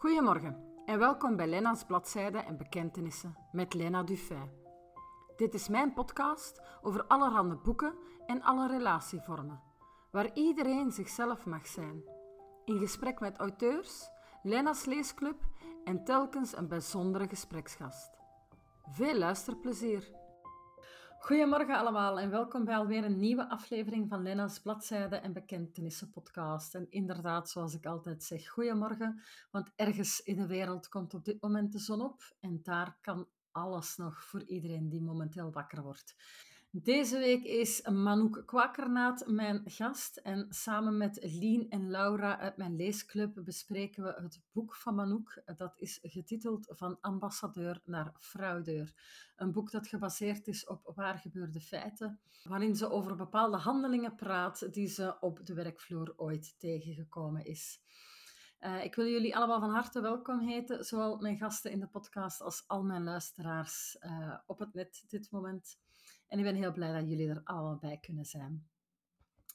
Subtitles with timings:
[0.00, 4.50] Goedemorgen en welkom bij Lena's Bladzijden en Bekentenissen met Lena Dufay.
[5.36, 7.94] Dit is mijn podcast over allerhande boeken
[8.26, 9.60] en alle relatievormen,
[10.10, 12.02] waar iedereen zichzelf mag zijn.
[12.64, 14.08] In gesprek met auteurs,
[14.42, 15.42] Lena's Leesclub
[15.84, 18.10] en telkens een bijzondere gespreksgast.
[18.88, 20.19] Veel luisterplezier!
[21.20, 26.74] Goedemorgen allemaal en welkom bij alweer een nieuwe aflevering van Lena's Bladzijden en Bekentenissen podcast.
[26.74, 31.42] En inderdaad, zoals ik altijd zeg, goedemorgen, want ergens in de wereld komt op dit
[31.42, 36.14] moment de zon op en daar kan alles nog voor iedereen die momenteel wakker wordt.
[36.72, 42.76] Deze week is Manouk Kwakernaat mijn gast en samen met Lien en Laura uit mijn
[42.76, 45.42] leesclub bespreken we het boek van Manouk.
[45.56, 48.94] Dat is getiteld Van ambassadeur naar fraudeur.
[49.36, 54.88] Een boek dat gebaseerd is op waargebeurde feiten, waarin ze over bepaalde handelingen praat die
[54.88, 57.80] ze op de werkvloer ooit tegengekomen is.
[58.60, 62.40] Uh, ik wil jullie allemaal van harte welkom heten, zowel mijn gasten in de podcast
[62.40, 65.78] als al mijn luisteraars uh, op het net dit moment.
[66.30, 68.68] En ik ben heel blij dat jullie er allemaal bij kunnen zijn.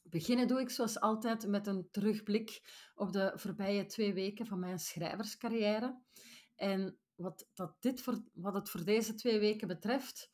[0.04, 2.62] Beginnen doe ik zoals altijd met een terugblik
[2.96, 6.02] op de voorbije twee weken van mijn schrijverscarrière.
[6.56, 10.32] En wat, dat dit voor, wat het voor deze twee weken betreft,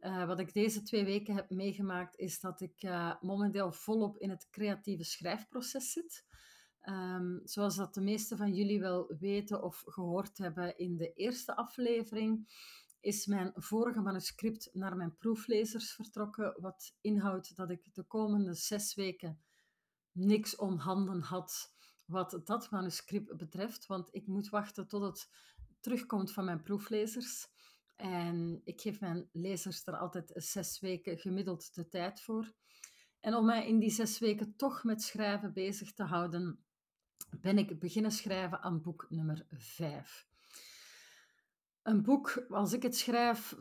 [0.00, 4.30] uh, wat ik deze twee weken heb meegemaakt, is dat ik uh, momenteel volop in
[4.30, 6.24] het creatieve schrijfproces zit.
[6.84, 11.56] Um, zoals dat de meesten van jullie wel weten of gehoord hebben in de eerste
[11.56, 12.48] aflevering,
[13.00, 18.94] is mijn vorige manuscript naar mijn proeflezers vertrokken, wat inhoudt dat ik de komende zes
[18.94, 19.42] weken
[20.12, 25.30] niks om handen had wat dat manuscript betreft, want ik moet wachten tot het
[25.80, 27.46] terugkomt van mijn proeflezers.
[27.96, 32.52] En ik geef mijn lezers er altijd zes weken gemiddeld de tijd voor.
[33.20, 36.64] En om mij in die zes weken toch met schrijven bezig te houden,
[37.40, 40.29] ben ik beginnen schrijven aan boek nummer vijf.
[41.82, 43.56] Een boek, als ik het schrijf,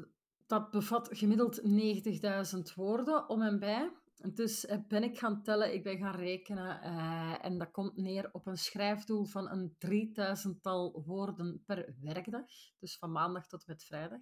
[0.45, 3.91] dat bevat gemiddeld 90.000 woorden om en bij.
[4.33, 8.29] Dus eh, ben ik gaan tellen, ik ben gaan rekenen uh, en dat komt neer
[8.31, 12.45] op een schrijfdoel van een drieduizendtal woorden per werkdag.
[12.79, 14.21] Dus van maandag tot met vrijdag.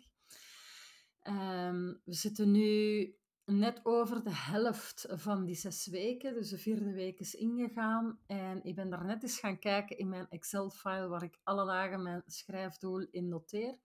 [1.23, 3.16] Um, we zitten nu
[3.52, 6.34] net over de helft van die zes weken.
[6.34, 8.19] Dus de vierde week is ingegaan.
[8.25, 12.02] En ik ben daar net eens gaan kijken in mijn Excel-file waar ik alle dagen
[12.02, 13.78] mijn schrijfdoel in noteer.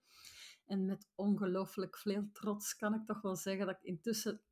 [0.67, 4.45] En met ongelooflijk veel trots kan ik toch wel zeggen dat ik intussen 51.450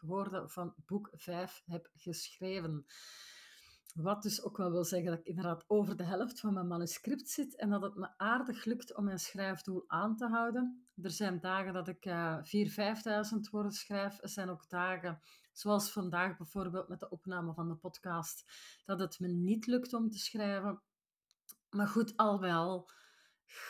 [0.00, 2.86] woorden van boek 5 heb geschreven.
[3.92, 7.28] Wat dus ook wel wil zeggen dat ik inderdaad over de helft van mijn manuscript
[7.28, 10.86] zit en dat het me aardig lukt om mijn schrijfdoel aan te houden.
[11.02, 14.18] Er zijn dagen dat ik uh, 4.000, 5.000 woorden schrijf.
[14.22, 15.20] Er zijn ook dagen,
[15.52, 18.44] zoals vandaag bijvoorbeeld met de opname van de podcast,
[18.84, 20.82] dat het me niet lukt om te schrijven.
[21.70, 22.88] Maar goed, al wel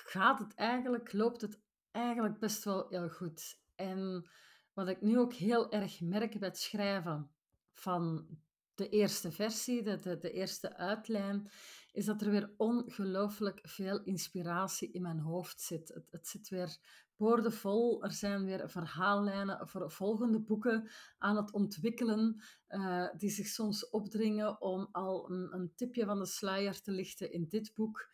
[0.04, 1.60] gaat het eigenlijk, loopt het
[1.90, 3.60] eigenlijk best wel heel goed.
[3.74, 4.28] En
[4.72, 7.30] wat ik nu ook heel erg merk bij het schrijven
[7.72, 8.26] van
[8.74, 11.50] de eerste versie, de, de, eerste uitlijn,
[11.92, 15.88] is dat er weer ongelooflijk veel inspiratie in mijn hoofd zit.
[15.88, 16.78] Het, het zit weer
[17.16, 18.04] boordevol.
[18.04, 24.60] Er zijn weer verhaallijnen voor volgende boeken aan het ontwikkelen, uh, die zich soms opdringen
[24.60, 28.08] om al een, een, tipje van de sluier te lichten in dit boek.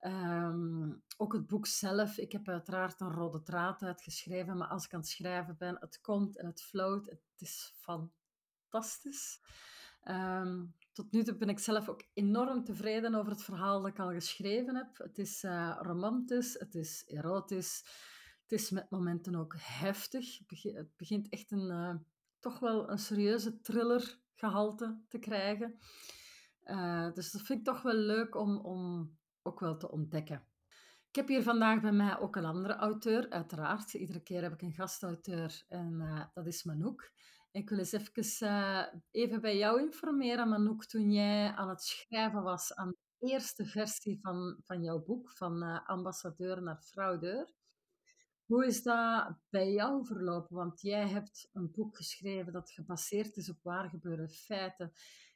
[0.00, 2.18] Um, ook het boek zelf.
[2.18, 6.00] Ik heb uiteraard een rode draad uitgeschreven, maar als ik aan het schrijven ben, het
[6.00, 7.06] komt en het float.
[7.06, 9.40] Het is fantastisch.
[10.10, 13.98] Um, tot nu toe ben ik zelf ook enorm tevreden over het verhaal dat ik
[13.98, 14.98] al geschreven heb.
[14.98, 17.84] Het is uh, romantisch, het is erotisch,
[18.42, 20.38] het is met momenten ook heftig.
[20.62, 21.94] Het begint echt een, uh,
[22.40, 25.78] toch wel een serieuze thriller-gehalte te krijgen.
[26.64, 29.10] Uh, dus dat vind ik toch wel leuk om, om
[29.42, 30.46] ook wel te ontdekken.
[31.08, 33.94] Ik heb hier vandaag bij mij ook een andere auteur, uiteraard.
[33.94, 37.12] Iedere keer heb ik een gastauteur en dat is Manouk.
[37.58, 42.42] Ik wil eens even, uh, even bij jou informeren, Manouk, toen jij aan het schrijven
[42.42, 47.52] was aan de eerste versie van, van jouw boek, van uh, ambassadeur naar fraudeur.
[48.44, 50.56] Hoe is dat bij jou verlopen?
[50.56, 54.92] Want jij hebt een boek geschreven dat gebaseerd is op waargebeurde feiten.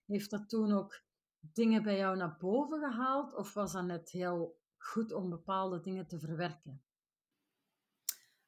[0.07, 1.03] Heeft dat toen ook
[1.39, 3.35] dingen bij jou naar boven gehaald?
[3.35, 6.83] Of was dat net heel goed om bepaalde dingen te verwerken?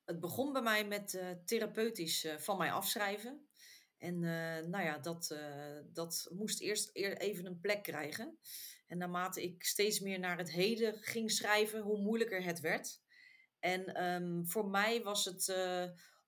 [0.04, 3.48] Het begon bij mij met uh, therapeutisch van mij afschrijven.
[4.04, 5.36] En uh, nou ja, dat,
[5.92, 8.38] dat moest eerst even een plek krijgen.
[8.86, 13.00] En naarmate ik steeds meer naar het heden ging schrijven, hoe moeilijker het werd.
[13.58, 15.48] En um, voor mij was het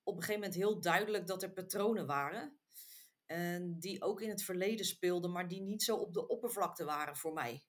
[0.03, 2.59] op een gegeven moment heel duidelijk dat er patronen waren.
[3.27, 7.17] En die ook in het verleden speelden, maar die niet zo op de oppervlakte waren
[7.17, 7.65] voor mij.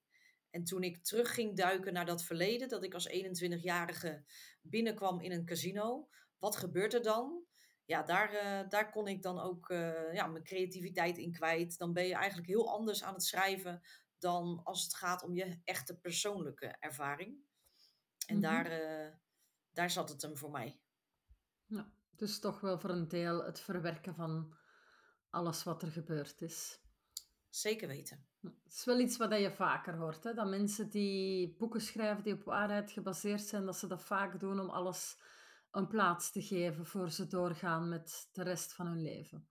[0.49, 4.23] En toen ik terug ging duiken naar dat verleden, dat ik als 21-jarige
[4.61, 7.45] binnenkwam in een casino, wat gebeurt er dan?
[7.87, 11.77] Ja, daar, uh, daar kon ik dan ook uh, ja, mijn creativiteit in kwijt.
[11.77, 13.81] Dan ben je eigenlijk heel anders aan het schrijven
[14.19, 17.29] dan als het gaat om je echte persoonlijke ervaring.
[18.25, 18.53] En mm -hmm.
[18.53, 19.13] daar, uh,
[19.71, 20.79] daar zat het hem voor mij.
[21.65, 24.55] Ja, dus toch wel voor een deel het verwerken van
[25.29, 26.81] alles wat er gebeurd is.
[27.49, 28.27] Zeker weten.
[28.41, 30.23] Het is wel iets wat je vaker hoort.
[30.23, 30.33] Hè?
[30.33, 34.59] Dat mensen die boeken schrijven die op waarheid gebaseerd zijn, dat ze dat vaak doen
[34.59, 35.17] om alles
[35.71, 39.47] een plaats te geven voor ze doorgaan met de rest van hun leven.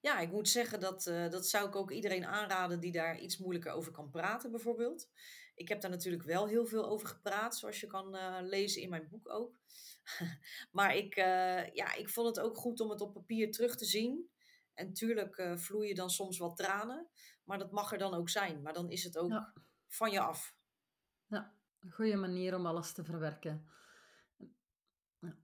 [0.00, 3.38] Ja, ik moet zeggen dat uh, dat zou ik ook iedereen aanraden die daar iets
[3.38, 5.10] moeilijker over kan praten, bijvoorbeeld.
[5.54, 8.88] Ik heb daar natuurlijk wel heel veel over gepraat, zoals je kan uh, lezen in
[8.88, 9.58] mijn boek ook.
[10.76, 13.84] maar ik, uh, ja, ik vond het ook goed om het op papier terug te
[13.84, 14.30] zien.
[14.74, 17.08] En tuurlijk vloeien dan soms wat tranen,
[17.44, 18.62] maar dat mag er dan ook zijn.
[18.62, 19.52] Maar dan is het ook ja.
[19.88, 20.54] van je af.
[21.26, 23.68] Ja, een goede manier om alles te verwerken.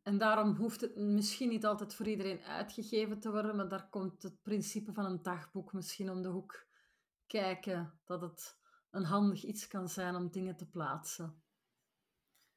[0.02, 4.22] En daarom hoeft het misschien niet altijd voor iedereen uitgegeven te worden, maar daar komt
[4.22, 6.66] het principe van een dagboek misschien om de hoek
[7.26, 8.00] kijken.
[8.04, 8.58] Dat het
[8.90, 11.42] een handig iets kan zijn om dingen te plaatsen.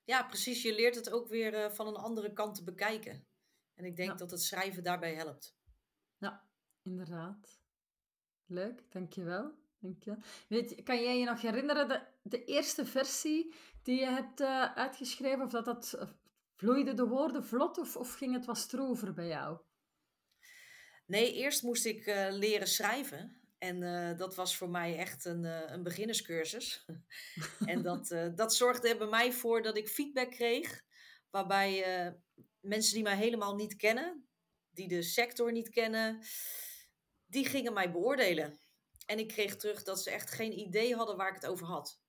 [0.04, 0.62] Ja, precies.
[0.62, 3.28] Je leert het ook weer uh, van een andere kant te bekijken.
[3.74, 4.16] En ik denk ja.
[4.16, 5.58] dat het schrijven daarbij helpt.
[6.18, 6.50] Ja,
[6.82, 7.62] inderdaad.
[8.46, 9.64] Leuk, dankjewel.
[9.80, 10.18] Dank je.
[10.48, 13.54] Weet, kan jij je nog herinneren de, de eerste versie
[13.84, 16.16] die je hebt uh, uitgeschreven, of dat dat
[16.56, 19.60] Vloeiden de woorden vlot of, of ging het wat stroever bij jou?
[21.06, 23.40] Nee, eerst moest ik uh, leren schrijven.
[23.58, 26.86] En uh, dat was voor mij echt een, uh, een beginnerscursus.
[27.66, 30.84] en dat, dat zorgde er bij mij voor dat ik feedback kreeg.
[31.30, 31.84] Waarbij
[32.60, 34.28] mensen die mij helemaal niet kennen,
[34.70, 36.24] die de sector niet kennen,
[37.26, 38.60] die gingen mij beoordelen.
[39.06, 42.00] En ik kreeg terug dat ze echt geen idee hadden waar ik het over had.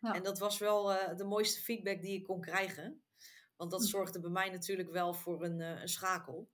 [0.00, 0.14] Ja.
[0.14, 0.84] En dat was wel
[1.16, 3.02] de mooiste feedback die ik kon krijgen.
[3.60, 3.88] Want dat hm.
[3.88, 6.50] zorgde bij mij natuurlijk wel voor een, uh, een schakel.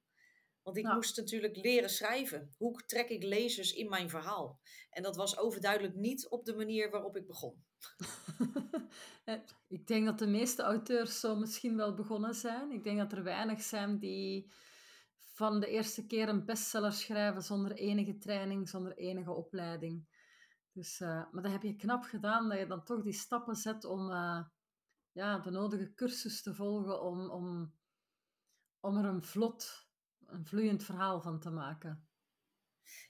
[0.62, 2.55] Want ik moest natuurlijk leren schrijven.
[2.58, 4.61] Hoe trek ik lezers in mijn verhaal?
[4.91, 7.55] En dat was overduidelijk niet op de manier waarop ik begon.
[9.25, 12.73] Eh, ik denk dat de meeste auteurs zo misschien wel begonnen zijn.
[12.73, 14.53] Ik denk dat er weinig zijn die
[15.32, 20.06] van de eerste keer een bestseller schrijven zonder enige training, zonder enige opleiding.
[20.73, 23.85] Dus, uh, maar dat heb je knap gedaan, dat je dan toch die stappen zet
[23.85, 24.41] om, uh,
[25.17, 27.75] ja, de nodige cursus te volgen om, om,
[28.81, 29.87] om er een vlot,
[30.27, 32.09] een vloeiend verhaal van te maken.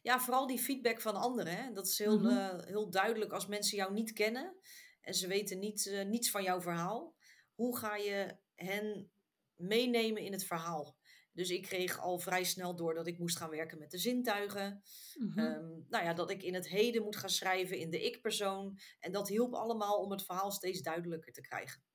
[0.03, 1.57] Ja, vooral die feedback van anderen.
[1.57, 1.73] Hè?
[1.73, 2.37] Dat is heel, mm -hmm.
[2.37, 4.57] uh, heel duidelijk als mensen jou niet kennen
[5.01, 7.15] en ze weten niet, uh, niets van jouw verhaal.
[7.55, 9.11] Hoe ga je hen
[9.55, 10.97] meenemen in het verhaal?
[11.33, 14.83] Dus ik kreeg al vrij snel door dat ik moest gaan werken met de zintuigen.
[15.15, 15.45] Mm -hmm.
[15.45, 18.79] um, nou ja, dat ik in het heden moet gaan schrijven in de ik-persoon.
[19.01, 21.86] En dat hielp allemaal om het verhaal steeds duidelijker te krijgen.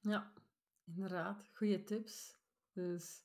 [0.00, 0.32] Ja,
[0.84, 1.48] inderdaad.
[1.52, 2.36] Goede tips.
[2.72, 3.22] Dus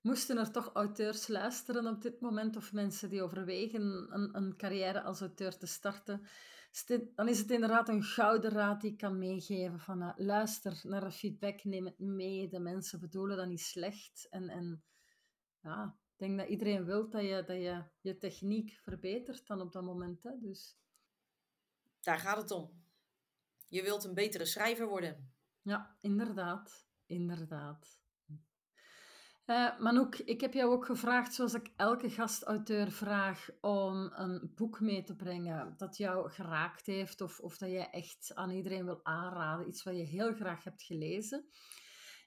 [0.00, 5.02] moesten er toch auteurs luisteren op dit moment of mensen die overwegen een, een carrière
[5.02, 6.28] als auteur te starten,
[7.14, 11.00] dan is het inderdaad een gouden raad die ik kan meegeven van uh, luister naar
[11.00, 14.26] de feedback, neem het mee, de mensen bedoelen dat niet slecht.
[14.30, 14.84] En, en
[15.60, 19.72] ja, ik denk dat iedereen wil dat je, dat je je techniek verbetert dan op
[19.72, 20.22] dat moment.
[20.22, 20.30] Hè?
[20.40, 20.76] Dus...
[22.00, 22.84] Daar gaat het om.
[23.68, 25.32] Je wilt een betere schrijver worden.
[25.68, 26.86] Ja, inderdaad.
[27.06, 28.00] Inderdaad.
[29.46, 34.80] Uh, Manouk, ik heb jou ook gevraagd, zoals ik elke gastauteur vraag, om een boek
[34.80, 39.04] mee te brengen dat jou geraakt heeft of, of dat je echt aan iedereen wil
[39.04, 39.68] aanraden.
[39.68, 41.48] Iets wat je heel graag hebt gelezen.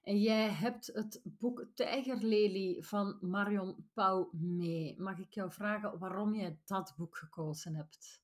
[0.02, 5.00] En jij hebt het boek Tijgerlelie van Marion Pauw mee.
[5.00, 8.22] Mag ik jou vragen waarom jij dat boek gekozen hebt?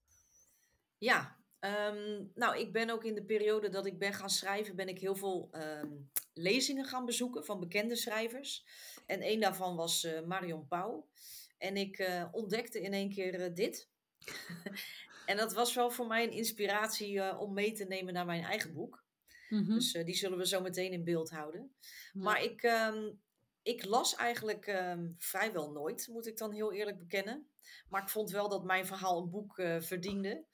[0.98, 4.88] Ja, Um, nou, ik ben ook in de periode dat ik ben gaan schrijven, ben
[4.88, 8.66] ik heel veel um, lezingen gaan bezoeken van bekende schrijvers.
[9.06, 11.08] En een daarvan was uh, Marion Pauw.
[11.58, 13.90] En ik uh, ontdekte in één keer uh, dit.
[15.26, 18.74] en dat was wel voor mij een inspiratie om mee te nemen naar mijn eigen
[18.74, 19.06] boek.
[19.50, 19.74] Mm -hmm.
[19.74, 21.76] Dus die zullen we zo meteen in beeld houden.
[22.14, 22.22] Ja.
[22.22, 23.22] Maar ik, um,
[23.62, 24.82] ik las eigenlijk
[25.18, 27.50] vrijwel nooit, moet ik dan heel eerlijk bekennen.
[27.90, 30.46] Maar ik vond wel dat mijn verhaal een boek verdiende.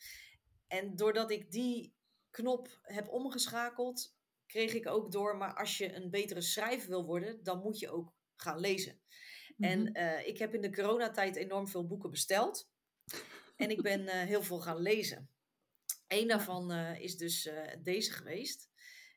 [0.74, 1.96] En doordat ik die
[2.30, 4.16] knop heb omgeschakeld,
[4.46, 7.90] kreeg ik ook door, maar als je een betere schrijver wil worden, dan moet je
[7.90, 9.02] ook gaan lezen.
[9.58, 12.70] En uh, ik heb in de coronatijd enorm veel boeken besteld.
[13.56, 15.30] En ik ben uh, heel veel gaan lezen.
[16.08, 17.50] Eén daarvan uh, is dus
[17.82, 18.70] deze geweest.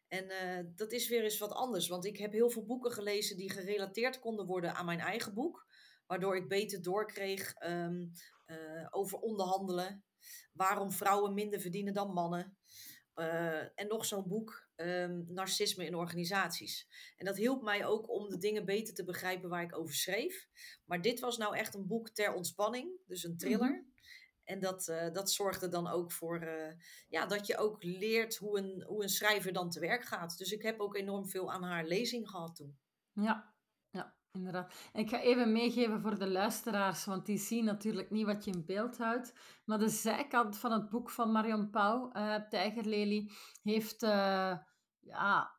[0.09, 0.29] En
[0.75, 4.19] dat is weer eens wat anders, want ik heb heel veel boeken gelezen die gerelateerd
[4.19, 5.67] konden worden aan mijn eigen boek.
[6.07, 8.13] Waardoor ik beter doorkreeg um,
[8.91, 10.05] over onderhandelen
[10.53, 12.57] waarom vrouwen minder verdienen dan mannen.
[13.75, 16.89] en nog zo'n boek, um, Narcisme in organisaties.
[17.17, 20.49] En dat hielp mij ook om de dingen beter te begrijpen waar ik over schreef.
[20.85, 23.71] Maar dit was nou echt een boek ter ontspanning, dus een thriller.
[23.71, 23.95] Mhm.
[24.45, 26.73] En dat, uh, dat zorgde dan ook voor uh,
[27.09, 30.39] ja, dat je ook leert hoe een, hoe een schrijver dan te werk gaat.
[30.39, 32.79] Dus ik heb ook enorm veel aan haar lezing gehad toen.
[33.13, 33.55] Ja,
[34.37, 34.75] inderdaad.
[34.93, 38.65] ik ga even meegeven voor de luisteraars, want die zien natuurlijk niet wat je in
[38.65, 39.35] beeld houdt.
[39.65, 44.01] Maar de zijkant van het boek van Marion Pauw, uh, Tijgerlelie, heeft
[45.01, 45.57] ja,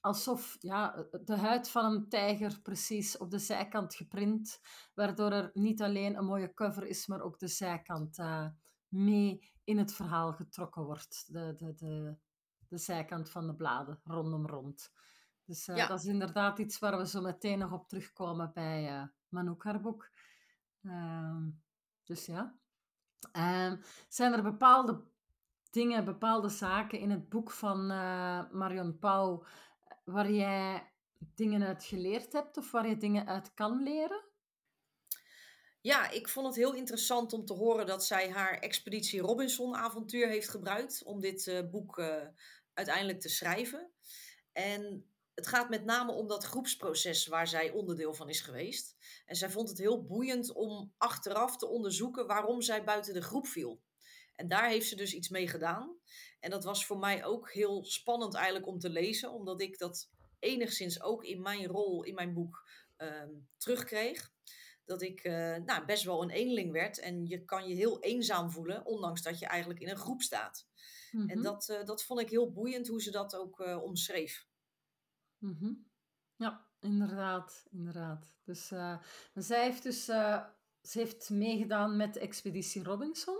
[0.00, 4.60] alsof ja, de huid van een tijger precies op de zijkant geprint,
[4.94, 8.46] waardoor er niet alleen een mooie cover is, maar ook de zijkant uh,
[8.88, 11.32] mee in het verhaal getrokken wordt.
[11.32, 12.16] De, de, de,
[12.68, 14.92] de zijkant van de bladen, rondom rond.
[15.50, 19.02] Dus uh, dat is inderdaad iets waar we zo meteen nog op terugkomen bij uh,
[19.28, 20.10] Manouk haar boek.
[20.82, 21.36] Uh,
[22.04, 22.58] dus ja.
[23.32, 23.76] Ehm,
[24.08, 25.02] zijn er bepaalde
[25.70, 27.86] dingen, bepaalde zaken in het boek van
[28.52, 29.44] Marion Pauw
[30.04, 34.24] waar jij dingen uit geleerd hebt of waar je dingen uit kan leren?
[35.80, 40.48] Ja, ik vond het heel interessant om te horen dat zij haar Expeditie Robinson-avontuur heeft
[40.48, 42.26] gebruikt om dit uh, boek uh,
[42.74, 43.90] uiteindelijk te schrijven.
[44.52, 45.09] En
[45.40, 48.96] het gaat met name om dat groepsproces waar zij onderdeel van is geweest.
[49.26, 53.46] En zij vond het heel boeiend om achteraf te onderzoeken waarom zij buiten de groep
[53.46, 53.80] viel.
[54.36, 55.96] En daar heeft ze dus iets mee gedaan.
[56.40, 60.10] En dat was voor mij ook heel spannend eigenlijk om te lezen, omdat ik dat
[60.38, 62.68] enigszins ook in mijn rol, in mijn boek,
[62.98, 63.22] uh,
[63.56, 64.32] terugkreeg.
[64.84, 68.50] Dat ik uh, nou, best wel een eenling werd en je kan je heel eenzaam
[68.50, 70.66] voelen, ondanks dat je eigenlijk in een groep staat.
[71.12, 71.42] En mhm.
[71.42, 74.48] dat, uh, dat vond ik heel boeiend hoe ze dat ook uh, omschreef.
[75.40, 75.88] Mm
[76.36, 78.34] Ja, inderdaad, inderdaad.
[78.44, 78.66] Dus
[79.34, 83.38] zij heeft dus ze heeft meegedaan met Expeditie Robinson.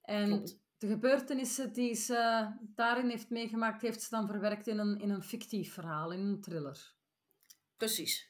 [0.00, 5.00] En Klopt de gebeurtenissen die ze daarin heeft meegemaakt, heeft ze dan verwerkt in een,
[5.00, 6.94] in een fictief verhaal, in een thriller.
[7.76, 8.29] Precies.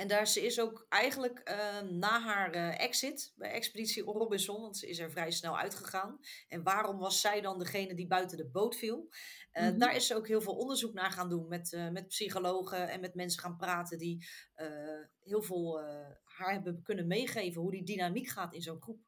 [0.00, 4.76] En daar ze is ook eigenlijk uh, na haar uh, exit bij Expeditie Robinson, want
[4.76, 6.18] ze is er vrij snel uitgegaan.
[6.48, 9.08] En waarom was zij dan degene die buiten de boot viel?
[9.52, 9.78] Uh, mm -hmm.
[9.78, 13.14] Daar is ze ook heel veel onderzoek naar gaan doen met, met psychologen en met
[13.14, 14.26] mensen gaan praten die
[15.20, 15.80] heel veel
[16.24, 19.00] haar hebben kunnen meegeven hoe die dynamiek gaat in zo'n groep.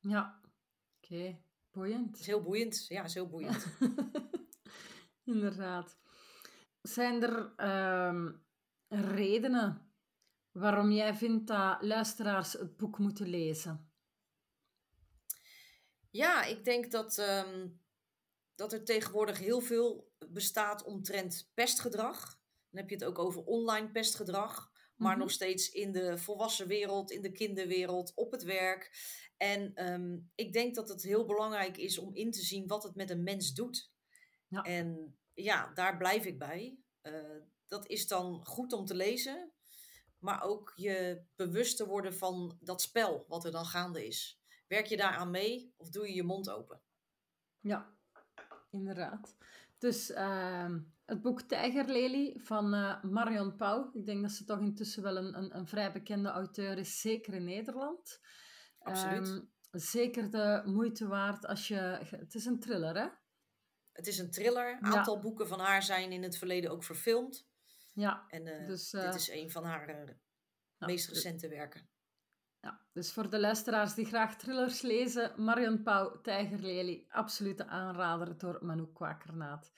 [0.00, 0.40] Ja,
[1.02, 1.38] oké.
[1.70, 2.10] Boeiend.
[2.10, 2.86] Het is heel boeiend.
[2.88, 3.66] Ja, is heel boeiend.
[5.24, 5.96] Inderdaad.
[6.82, 8.30] Zijn er uh,
[8.88, 9.86] redenen
[10.58, 13.90] waarom jij vindt dat luisteraars het boek moeten lezen?
[16.10, 17.80] Ja, ik denk dat, um,
[18.54, 22.40] dat er tegenwoordig heel veel bestaat omtrent pestgedrag.
[22.70, 25.20] Dan heb je het ook over online pestgedrag maar mhm.
[25.20, 28.90] nog steeds in de volwassen wereld, in de kinderwereld, op het werk.
[29.36, 32.94] En um, ik denk dat het heel belangrijk is om in te zien wat het
[32.94, 33.90] met een mens doet.
[34.48, 34.62] Ja.
[34.62, 36.78] En ja, daar blijf ik bij.
[37.02, 39.52] Uh, dat is dan goed om te lezen,
[40.26, 44.40] maar ook je bewust te worden van dat spel wat er dan gaande is.
[44.68, 46.80] Werk je daaraan mee of doe je je mond open?
[47.60, 47.96] Ja,
[48.70, 49.36] inderdaad.
[49.78, 53.90] Dus uh, het boek Tijgerlelie van uh, Marion Pauw.
[53.92, 57.34] Ik denk dat ze toch intussen wel een, een, een vrij bekende auteur is, zeker
[57.34, 58.20] in Nederland.
[58.78, 59.28] Absoluut.
[59.28, 61.98] Um, zeker de moeite waard als je...
[62.10, 63.08] Het is een thriller, hè?
[63.92, 64.78] Het is een thriller.
[64.80, 65.20] Een aantal ja.
[65.20, 67.48] boeken van haar zijn in het verleden ook verfilmd.
[67.96, 68.24] Ja.
[68.28, 69.88] En uh, dus, uh, dit is een van haar
[70.78, 71.88] ja, meest recente werken.
[72.60, 78.58] Ja, dus voor de luisteraars die graag thrillers lezen, Marion Pauw, Tijgerlelie, absolute aanrader door
[78.64, 79.72] Manouk Kwakernaat.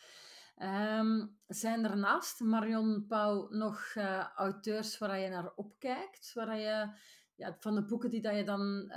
[0.56, 3.96] Um, zijn er naast Marion Pauw nog
[4.34, 6.32] auteurs waar je naar opkijkt?
[6.34, 6.90] Waar je,
[7.34, 8.92] ja, van de boeken die dat je dan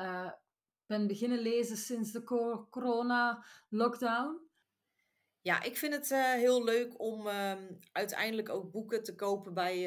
[0.85, 2.23] bent beginnen lezen sinds de
[2.69, 4.50] corona-lockdown?
[5.41, 9.83] Ja, ik vind het uh, heel leuk om um, uiteindelijk ook boeken te kopen bij,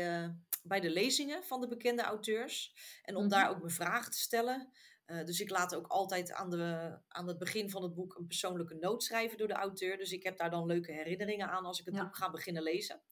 [0.63, 2.75] bij de lezingen van de bekende auteurs.
[3.03, 3.39] En om mm -hmm.
[3.39, 4.73] daar ook mijn vragen te stellen.
[5.07, 8.27] Uh, dus ik laat ook altijd aan, de, aan het begin van het boek een
[8.27, 9.97] persoonlijke noot schrijven door de auteur.
[9.97, 12.03] Dus ik heb daar dan leuke herinneringen aan als ik het ja.
[12.05, 13.03] boek ga beginnen lezen.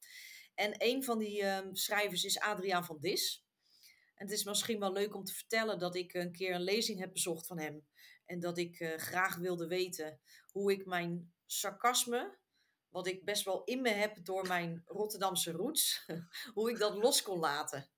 [0.54, 3.46] En een van die uh, schrijvers is Adriaan van Dis.
[4.14, 6.98] En het is misschien wel leuk om te vertellen dat ik een keer een lezing
[6.98, 7.86] heb bezocht van hem.
[8.26, 12.38] En dat ik uh, graag wilde weten hoe ik mijn sarcasme,
[12.88, 16.06] wat ik best wel in me heb door mijn Rotterdamse roots,
[16.54, 17.90] hoe ik dat los kon laten.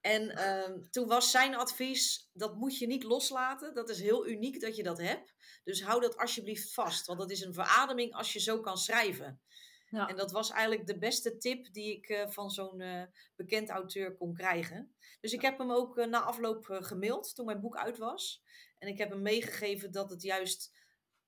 [0.00, 3.74] En uh, toen was zijn advies, dat moet je niet loslaten.
[3.74, 5.34] Dat is heel uniek dat je dat hebt.
[5.64, 7.06] Dus hou dat alsjeblieft vast.
[7.06, 9.40] Want dat is een verademing als je zo kan schrijven.
[9.88, 10.08] Ja.
[10.08, 13.02] En dat was eigenlijk de beste tip die ik uh, van zo'n uh,
[13.36, 14.94] bekend auteur kon krijgen.
[15.20, 18.42] Dus ik heb hem ook uh, na afloop gemaild toen mijn boek uit was.
[18.78, 20.72] En ik heb hem meegegeven dat het juist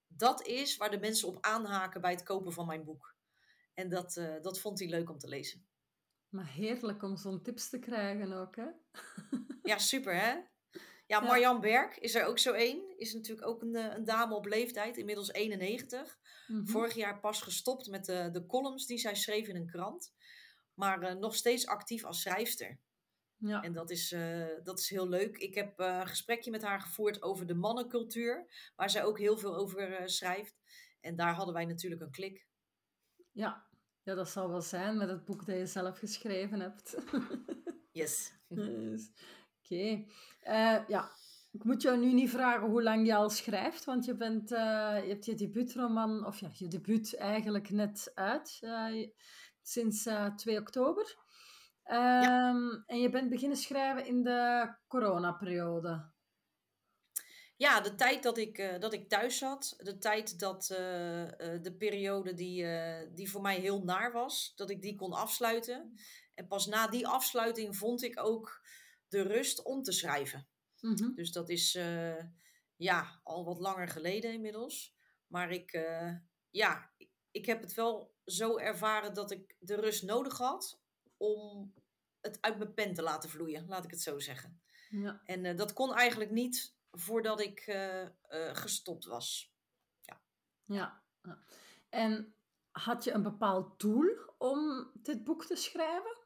[0.09, 3.15] dat is waar de mensen op aanhaken bij het kopen van mijn boek.
[3.75, 5.67] En dat, uh, dat vond hij leuk om te lezen.
[6.29, 8.67] Maar heerlijk om zo'n tips te krijgen ook, hè?
[9.63, 10.37] ja, super, hè?
[11.07, 12.99] Ja, Marjan Berg is er ook zo één.
[12.99, 16.19] Is natuurlijk ook een, eh, een dame op leeftijd, inmiddels 91.
[16.47, 16.67] Mhm.
[16.67, 20.15] Vorig jaar pas gestopt met de, de columns die zij schreef in een krant.
[20.75, 22.81] Maar uh, nog steeds actief als schrijfster.
[23.39, 23.63] Ja.
[23.63, 25.37] En dat is, uh, dat is heel leuk.
[25.37, 29.39] Ik heb uh, een gesprekje met haar gevoerd over de mannencultuur, waar zij ook heel
[29.39, 30.57] veel over schrijft.
[31.01, 32.47] En daar hadden wij natuurlijk een klik.
[33.33, 33.67] Ja.
[34.03, 36.97] ja, dat zal wel zijn met het boek dat je zelf geschreven hebt.
[37.93, 38.33] yes.
[38.49, 39.11] yes.
[39.63, 40.07] Oké.
[40.43, 40.85] Okay.
[40.89, 41.11] ja,
[41.51, 45.05] ik moet jou nu niet vragen hoe lang je al schrijft, want je, bent, je
[45.07, 48.61] hebt je debuutroman, of ja, je debuut eigenlijk net uit,
[49.63, 51.26] sinds 2 oktober.
[51.91, 56.11] Um, En je bent beginnen schrijven in de coronaperiode.
[57.57, 61.29] Ja, de tijd dat ik, uh, dat ik thuis zat, de tijd dat uh, uh,
[61.63, 62.67] de periode die,
[63.15, 65.99] die voor mij heel naar was, dat ik die kon afsluiten.
[66.35, 68.67] En pas na die afsluiting vond ik ook
[69.09, 70.49] de rust om te schrijven.
[70.81, 71.15] Mm -hmm.
[71.15, 71.79] Dus dat is
[72.77, 74.95] ja, al wat langer geleden inmiddels.
[75.27, 75.87] Maar ik,
[76.51, 76.91] ja,
[77.31, 80.81] ik heb het wel zo ervaren dat ik de rust nodig had
[81.17, 81.73] om
[82.21, 84.61] het uit mijn pen te laten vloeien, laat ik het zo zeggen.
[84.91, 85.21] Ja.
[85.25, 88.09] En uh, dat kon eigenlijk niet voordat ik uh, uh,
[88.53, 89.55] gestopt was.
[90.01, 90.21] Ja.
[90.65, 91.03] ja.
[91.89, 92.35] En
[92.71, 96.17] had je een bepaald doel om dit boek te schrijven?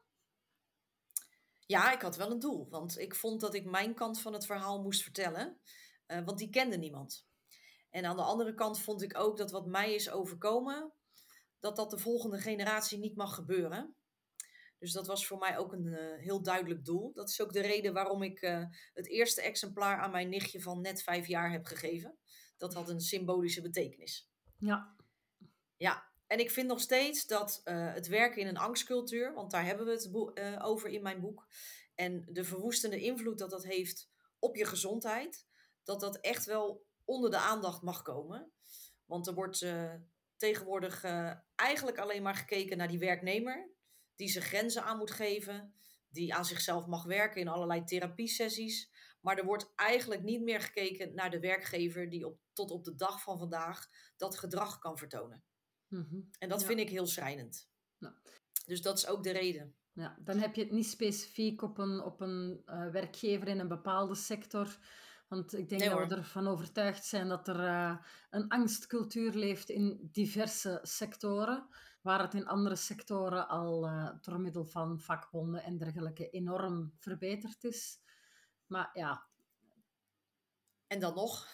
[1.65, 2.69] Ja, ik had wel een doel.
[2.69, 5.61] Want ik vond dat ik mijn kant van het verhaal moest vertellen.
[6.05, 7.27] want die kende niemand.
[7.89, 10.93] En aan de andere kant vond ik ook dat wat mij is overkomen,
[11.59, 13.95] dat dat de volgende generatie niet mag gebeuren.
[14.81, 17.13] Dus dat was voor mij ook een uh, heel duidelijk doel.
[17.13, 20.81] Dat is ook de reden waarom ik uh, het eerste exemplaar aan mijn nichtje van
[20.81, 22.17] net vijf jaar heb gegeven.
[22.57, 24.29] Dat had een symbolische betekenis.
[24.57, 24.95] Ja.
[25.77, 29.65] Ja, en ik vind nog steeds dat uh, het werken in een angstcultuur, want daar
[29.65, 31.47] hebben we het over in mijn boek,
[31.95, 35.45] en de verwoestende invloed dat dat heeft op je gezondheid,
[35.83, 38.51] dat dat echt wel onder de aandacht mag komen.
[39.05, 39.65] Want er wordt
[40.35, 41.03] tegenwoordig
[41.55, 43.69] eigenlijk alleen maar gekeken naar die werknemer
[44.21, 45.73] die zijn grenzen aan moet geven,
[46.09, 48.89] die aan zichzelf mag werken in allerlei therapiesessies.
[49.21, 52.95] Maar er wordt eigenlijk niet meer gekeken naar de werkgever die op, tot op de
[52.95, 55.43] dag van vandaag dat gedrag kan vertonen.
[55.87, 56.19] Mhm.
[56.39, 57.69] En dat vind ik heel schrijnend.
[57.97, 58.15] Ja.
[58.65, 59.75] Dus dat is ook de reden.
[59.93, 63.67] Ja, dan heb je het niet specifiek op een, op een uh, werkgever in een
[63.67, 64.77] bepaalde sector.
[65.27, 67.97] Want ik denk dat we ervan overtuigd zijn dat er uh,
[68.29, 71.69] een angstcultuur leeft in diverse sectoren
[72.01, 77.63] waar het in andere sectoren al uh, door middel van vakbonden en dergelijke enorm verbeterd
[77.63, 77.99] is.
[78.65, 79.25] Maar ja.
[80.87, 81.47] En dan nog?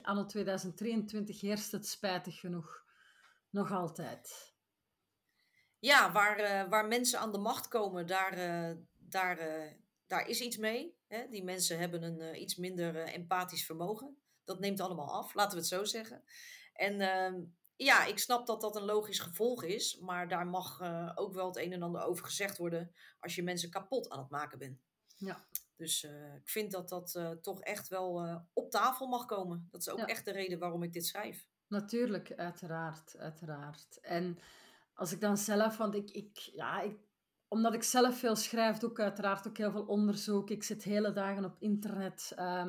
[0.00, 2.84] Anno 2023 heerst het spijtig genoeg
[3.50, 4.56] nog altijd.
[5.78, 9.38] Ja, waar, uh, waar mensen aan de macht komen, daar, uh, daar,
[10.06, 10.96] daar is iets mee.
[11.06, 11.28] Hè?
[11.28, 14.22] Die mensen hebben een iets minder empathisch vermogen.
[14.44, 16.24] Dat neemt allemaal af, laten we het zo zeggen.
[16.72, 17.40] En ehm,
[17.78, 21.46] ja, ik snap dat dat een logisch gevolg is, maar daar mag uh, ook wel
[21.46, 24.80] het een en ander over gezegd worden als je mensen kapot aan het maken bent.
[25.16, 25.44] Ja.
[25.76, 29.68] Dus uh, ik vind dat dat uh, toch echt wel op tafel mag komen.
[29.70, 30.06] Dat is ook ja.
[30.06, 31.46] echt de reden waarom ik dit schrijf.
[31.68, 34.00] Natuurlijk, uiteraard, uiteraard.
[34.00, 34.38] En
[34.94, 36.96] als ik dan zelf, want ik, ik, ja, ik,
[37.48, 40.50] omdat ik zelf veel schrijf, doe ik uiteraard ook heel veel onderzoek.
[40.50, 42.66] Ik zit hele dagen op internet uh,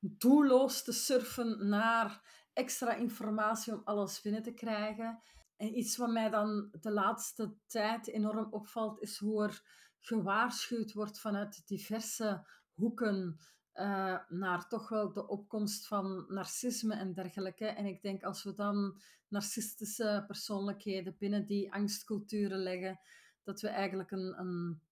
[0.00, 2.20] doelloos te surfen naar
[2.52, 5.22] extra informatie om alles binnen te krijgen.
[5.56, 9.62] En iets wat mij dan de laatste tijd enorm opvalt, is hoe er
[10.00, 13.38] gewaarschuwd wordt vanuit diverse hoeken
[13.74, 17.66] uh, naar toch wel de opkomst van narcisme en dergelijke.
[17.66, 23.00] En ik denk als we dan narcistische persoonlijkheden binnen die angstculturen leggen,
[23.42, 24.82] dat we eigenlijk een, een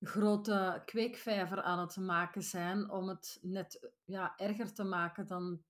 [0.00, 5.62] grote kweekvijver aan het maken zijn om het net ja, erger te maken dan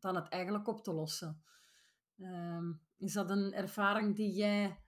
[0.00, 1.42] dan het eigenlijk op te lossen.
[2.18, 4.80] Um, is dat een ervaring die jij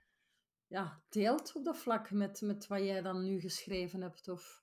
[0.66, 4.28] ja, deelt op dat vlak met, met wat jij dan nu geschreven hebt?
[4.28, 4.62] Of?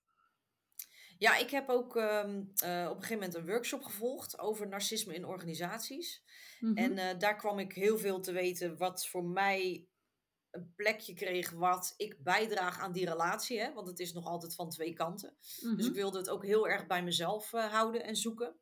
[1.18, 5.16] Ja, ik heb ook um, uh, op een gegeven moment een workshop gevolgd over narcisme
[5.16, 6.24] in organisaties.
[6.60, 6.78] Mm -hmm.
[6.78, 9.88] En uh, daar kwam ik heel veel te weten wat voor mij
[10.52, 13.60] een plekje kreeg wat ik bijdraag aan die relatie.
[13.60, 13.74] Hè?
[13.74, 15.38] Want het is nog altijd van twee kanten.
[15.40, 15.78] Mm -hmm.
[15.78, 16.02] Dus ik mhm.
[16.02, 18.60] wilde het ook heel erg bij mezelf uh, houden en zoeken.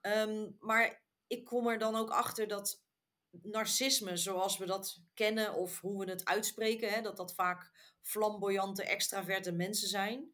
[0.00, 2.82] Um, maar ik kom er dan ook achter dat
[3.30, 7.70] narcisme, zoals we dat kennen of hoe we het uitspreken, hè, dat dat vaak
[8.02, 10.30] flamboyante, extraverte mensen zijn,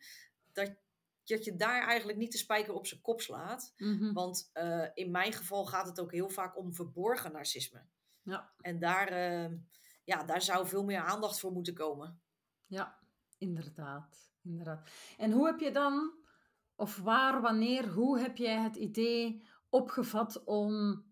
[0.52, 0.74] dat,
[1.24, 3.72] dat je daar eigenlijk niet de spijker op zijn kop slaat.
[3.76, 4.12] Mhm.
[4.12, 7.87] Want eh, in mijn geval gaat het ook heel vaak om verborgen narcisme.
[8.22, 9.52] Ja, En daar, eh,
[10.04, 12.22] ja, daar zou veel meer aandacht voor moeten komen.
[12.66, 12.98] ja,
[13.38, 14.90] inderdaad, inderdaad.
[15.18, 16.12] En hoe heb je dan,
[16.74, 21.04] of waar, wanneer, hoe heb jij het idee opgevat om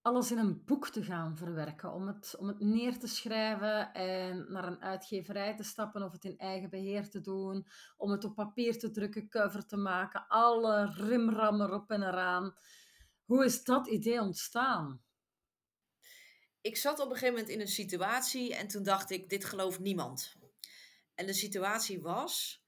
[0.00, 1.92] alles in een boek te gaan verwerken?
[1.92, 6.24] Om het, om het neer te schrijven en naar een uitgeverij te stappen of het
[6.24, 10.92] in eigen beheer te doen, om het op papier te drukken, cover te maken, alle
[10.94, 12.54] rimram erop en eraan.
[13.24, 15.02] Hoe is dat idee ontstaan?
[16.60, 19.78] Ik zat op een gegeven moment in een situatie en toen dacht ik, dit gelooft
[19.78, 20.36] niemand.
[21.14, 22.64] En de situatie was,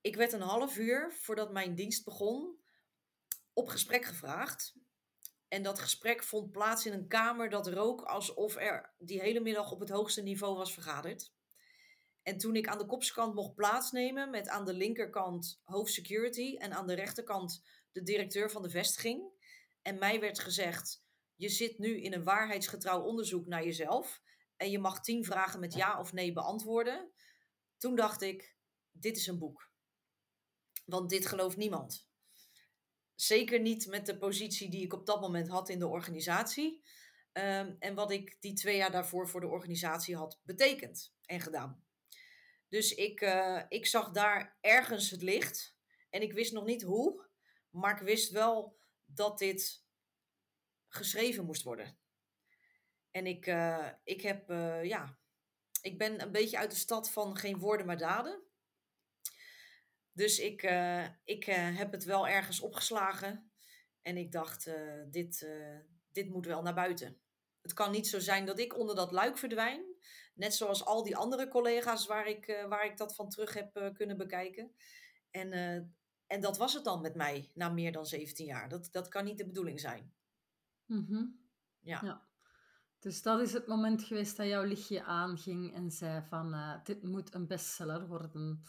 [0.00, 2.59] ik werd een half uur voordat mijn dienst begon
[3.60, 4.74] op gesprek gevraagd.
[5.48, 9.70] En dat gesprek vond plaats in een kamer dat rook alsof er die hele middag
[9.70, 11.32] op het hoogste niveau was vergaderd.
[12.22, 16.86] En toen ik aan de kopskant mocht plaatsnemen met aan de linkerkant hoofdsecurity en aan
[16.86, 19.32] de rechterkant de directeur van de vestiging.
[19.82, 24.20] En mij werd gezegd, je zit nu in een waarheidsgetrouw onderzoek naar jezelf
[24.56, 27.12] en je mag tien vragen met ja of nee beantwoorden.
[27.76, 28.56] Toen dacht ik,
[28.90, 29.70] dit is een boek.
[30.84, 32.09] Want dit gelooft niemand.
[33.20, 36.82] Zeker niet met de positie die ik op dat moment had in de organisatie.
[37.32, 41.84] Ehm, en wat ik die twee jaar daarvoor voor de organisatie had betekend en gedaan.
[42.68, 45.76] Dus ik, eh, ik zag daar ergens het licht.
[46.10, 47.26] En ik wist nog niet hoe.
[47.70, 49.84] Maar ik wist wel dat dit
[50.88, 51.98] geschreven moest worden.
[53.10, 55.18] En ik, eh, ik heb, eh, ja,
[55.82, 58.49] ik ben een beetje uit de stad van geen woorden maar daden.
[60.20, 63.50] Dus ik, eh, ik eh, heb het wel ergens opgeslagen.
[64.02, 65.48] En ik dacht, eh, dit,
[66.12, 67.20] dit moet wel naar buiten.
[67.62, 69.82] Het kan niet zo zijn dat ik onder dat luik verdwijn.
[70.34, 74.16] Net zoals al die andere collega's waar ik, waar ik dat van terug heb kunnen
[74.16, 74.74] bekijken.
[75.30, 75.52] En,
[76.26, 78.68] en dat was het dan met mij na meer dan 17 jaar.
[78.68, 80.14] Dat, dat kan niet de bedoeling zijn.
[80.86, 81.24] Mhm.
[81.80, 82.00] Ja.
[82.02, 82.28] Ja.
[82.98, 87.34] Dus dat is het moment geweest dat jouw lichtje aanging en zei van dit moet
[87.34, 88.64] een bestseller worden.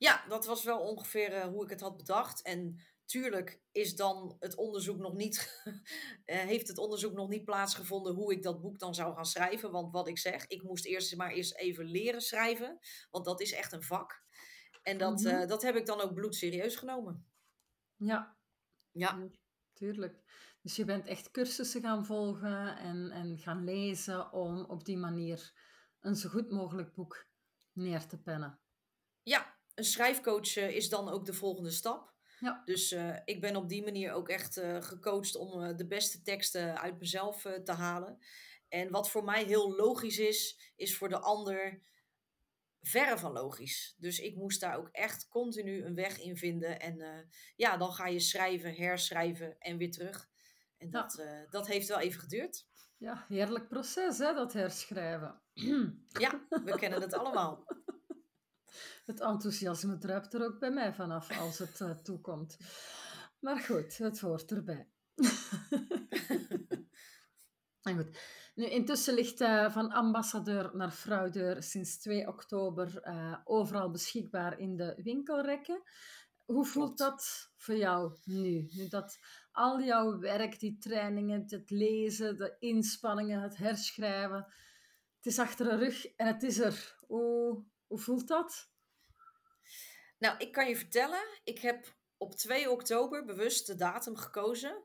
[0.00, 2.42] Ja, dat was wel ongeveer eh, hoe ik het had bedacht.
[2.42, 5.62] En tuurlijk is dan het onderzoek nog niet,
[6.24, 9.70] eh, heeft het onderzoek nog niet plaatsgevonden hoe ik dat boek dan zou gaan schrijven.
[9.70, 12.78] Want wat ik zeg, ik moest eerst maar eens even leren schrijven,
[13.10, 14.22] want dat is echt een vak.
[14.82, 15.26] En dat, Mhm.
[15.28, 17.26] eh, dat heb ik dan ook bloedserieus genomen.
[17.96, 18.36] Ja,
[18.92, 19.28] Ja,
[19.72, 20.22] tuurlijk.
[20.62, 25.52] Dus je bent echt cursussen gaan volgen en, en gaan lezen om op die manier
[26.00, 27.26] een zo goed mogelijk boek
[27.72, 28.60] neer te pennen.
[29.22, 32.12] ja een schrijfcoach eh, is dan ook de volgende stap.
[32.40, 32.62] Ja.
[32.64, 36.80] Dus eh, ik ben op die manier ook echt eh, gecoacht om de beste teksten
[36.80, 38.18] uit mezelf te halen.
[38.68, 41.80] En wat voor mij heel logisch is, is voor de ander
[42.82, 43.94] verre van logisch.
[43.98, 46.80] Dus ik moest daar ook echt continu een weg in vinden.
[46.80, 50.28] En ja, dan ga je schrijven, herschrijven en weer terug.
[50.76, 52.66] En dat, dat heeft wel even geduurd.
[52.96, 55.40] Ja, heerlijk proces hè, dat herschrijven.
[56.08, 57.64] Ja, we kennen het allemaal.
[59.06, 62.56] Het enthousiasme druipt er ook bij mij vanaf als het eh, toekomt.
[63.40, 64.88] Maar goed, het hoort erbij.
[67.82, 68.18] en goed.
[68.54, 74.76] Nu, intussen ligt eh, van ambassadeur naar fraudeur sinds 2 oktober eh, overal beschikbaar in
[74.76, 75.82] de winkelrekken.
[76.44, 78.68] Hoe voelt dat voor jou nu?
[78.70, 79.18] Nu dat
[79.52, 84.46] al jouw werk, die trainingen, het lezen, de inspanningen, het herschrijven,
[85.16, 86.98] het is achter de rug en het is er.
[87.06, 88.70] Hoe, hoe voelt dat?
[90.18, 94.84] Nou, ik kan je vertellen, ik heb op 2 oktober bewust de datum gekozen.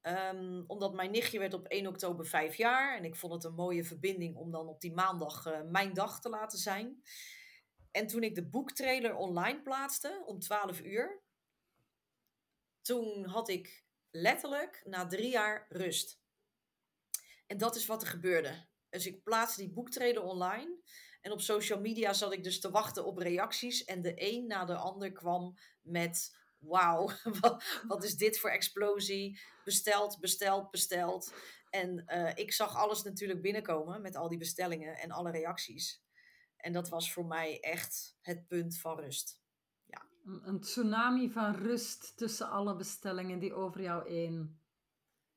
[0.00, 2.96] Ehm, omdat mijn nichtje werd op 1 oktober 5 jaar.
[2.96, 6.20] En ik vond het een mooie verbinding om dan op die maandag eh, mijn dag
[6.20, 7.02] te laten zijn.
[7.90, 11.22] En toen ik de boektrailer online plaatste om 12 uur.
[12.80, 16.20] Toen had ik letterlijk na drie jaar rust.
[17.46, 18.66] En dat is wat er gebeurde.
[18.88, 20.82] Dus ik plaatste die boektrailer online.
[21.24, 23.84] En op social media zat ik dus te wachten op reacties.
[23.84, 27.10] En de een na de ander kwam met: Wauw,
[27.40, 29.40] wat, wat is dit voor explosie?
[29.64, 31.34] Besteld, besteld, besteld.
[31.70, 36.02] En eh, ik zag alles natuurlijk binnenkomen met al die bestellingen en alle reacties.
[36.56, 39.42] En dat was voor mij echt het punt van rust.
[40.24, 44.60] Een, een tsunami van rust tussen alle bestellingen die over jou heen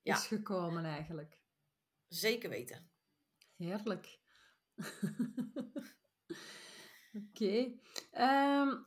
[0.01, 0.15] Ja.
[0.15, 1.39] is gekomen eigenlijk.
[2.07, 2.89] Zeker weten.
[3.55, 4.19] Heerlijk.
[7.21, 7.73] Oké.
[8.11, 8.77] Ehm,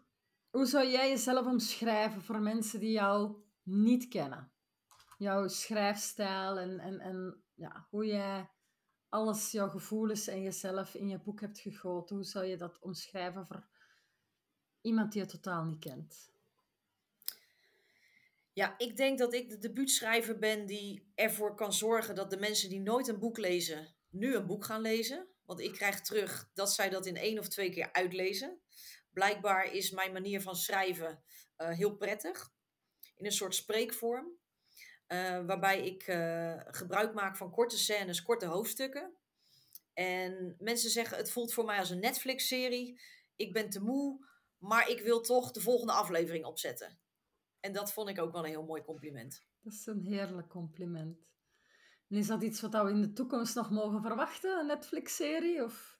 [0.50, 4.52] hoe zou jij jezelf omschrijven voor mensen die jou niet kennen?
[5.18, 8.50] Jouw schrijfstijl en, en, en ja, hoe jij
[9.08, 12.16] alles, jouw gevoelens en jezelf in je boek hebt gegoten.
[12.16, 13.68] Hoe zou je dat omschrijven voor
[14.80, 16.32] iemand die je totaal niet kent?
[18.52, 22.68] Ja, ik denk dat ik de debuutschrijver ben die ervoor kan zorgen dat de mensen
[22.68, 25.28] die nooit een boek lezen, nu een boek gaan lezen.
[25.44, 28.60] Want ik krijg terug dat zij dat in één of twee keer uitlezen.
[29.12, 31.22] Blijkbaar is mijn manier van schrijven
[31.58, 32.52] uh, heel prettig.
[33.16, 34.38] In een soort spreekvorm.
[35.08, 39.14] Uh, waarbij ik uh, gebruik maak van korte scènes, korte hoofdstukken.
[39.92, 43.00] En mensen zeggen: het voelt voor mij als een Netflix-serie.
[43.36, 44.26] Ik ben te moe,
[44.58, 46.98] maar ik wil toch de volgende aflevering opzetten.
[47.60, 49.44] En dat vond ik ook wel een heel mooi compliment.
[49.62, 51.29] Dat is een heerlijk compliment.
[52.10, 55.64] En is dat iets wat we in de toekomst nog mogen verwachten, een Netflix-serie?
[55.64, 55.98] Of...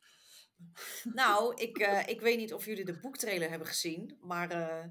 [1.12, 4.85] Nou, ik, uh, ik weet niet of jullie de boektrailer hebben gezien, maar uh,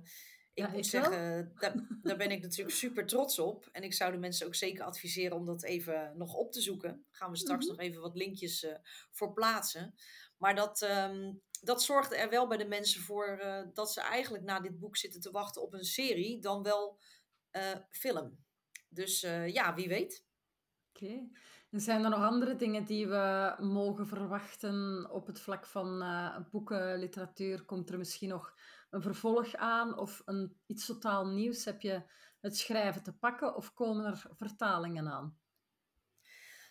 [0.53, 3.69] ik ja, moet zeggen, daar, daar, ben ik natuurlijk super trots op.
[3.71, 6.89] En ik zou de mensen ook zeker adviseren om dat even nog op te zoeken.
[6.89, 7.77] Daar gaan we straks mm -hmm.
[7.77, 8.75] nog even wat linkjes uh,
[9.12, 9.95] voor plaatsen.
[10.38, 13.41] Maar dat, um, dat zorgde er wel bij de mensen voor
[13.73, 16.99] dat ze eigenlijk na dit boek zitten te wachten op een serie, dan wel
[17.89, 18.45] film.
[18.89, 20.27] Dus ja, wie weet.
[20.89, 21.30] Oké.
[21.71, 26.04] En zijn er nog andere dingen die we mogen verwachten op het vlak van
[26.52, 27.63] boeken, literatuur?
[27.65, 28.54] Komt er misschien nog
[28.89, 31.65] een vervolg aan of een, iets totaal nieuws?
[31.65, 32.04] Heb je
[32.39, 35.38] het schrijven te pakken of komen er vertalingen aan?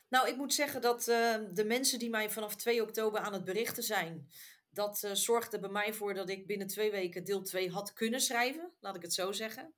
[0.09, 3.45] Nou, ik moet zeggen dat uh, de mensen die mij vanaf 2 oktober aan het
[3.45, 4.29] berichten zijn,
[4.71, 8.21] dat uh, zorgde bij mij voor dat ik binnen twee weken deel 2 had kunnen
[8.21, 9.75] schrijven, laat ik het zo zeggen.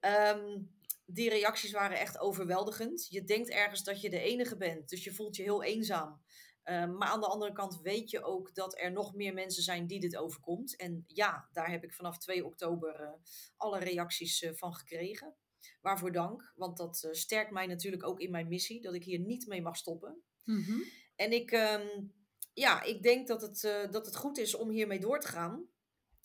[0.00, 0.70] Um,
[1.06, 3.06] die reacties waren echt overweldigend.
[3.08, 6.22] Je denkt ergens dat je de enige bent, dus je voelt je heel eenzaam.
[6.64, 9.86] Um, maar aan de andere kant weet je ook dat er nog meer mensen zijn
[9.86, 10.76] die dit overkomt.
[10.76, 13.08] En ja, daar heb ik vanaf 2 oktober uh,
[13.56, 15.34] alle reacties uh, van gekregen.
[15.80, 19.18] Waarvoor dank, want dat uh, sterkt mij natuurlijk ook in mijn missie, dat ik hier
[19.18, 20.22] niet mee mag stoppen.
[20.44, 20.82] Mm -hmm.
[21.16, 22.14] En ik, um,
[22.52, 23.60] ja, ik denk dat het,
[23.92, 25.68] dat het goed is om hiermee door te gaan.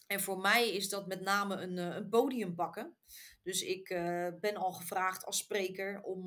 [0.07, 2.97] En voor mij is dat met name een, een podium pakken.
[3.43, 6.25] Dus ik uh, ben al gevraagd als spreker om